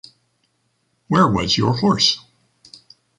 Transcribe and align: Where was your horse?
Where 1.09 1.27
was 1.27 1.59
your 1.59 1.77
horse? 1.77 2.25